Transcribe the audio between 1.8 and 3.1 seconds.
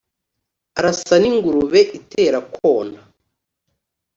itera kwona.